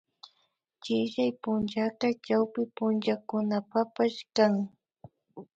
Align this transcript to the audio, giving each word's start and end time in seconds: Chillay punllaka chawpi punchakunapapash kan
Chillay 0.83 1.31
punllaka 1.43 2.07
chawpi 2.25 2.61
punchakunapapash 2.75 4.19
kan 4.35 4.53